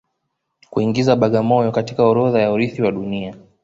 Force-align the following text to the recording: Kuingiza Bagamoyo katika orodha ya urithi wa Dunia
Kuingiza 0.69 1.15
Bagamoyo 1.15 1.71
katika 1.71 2.03
orodha 2.03 2.41
ya 2.41 2.51
urithi 2.51 2.81
wa 2.81 2.91
Dunia 2.91 3.35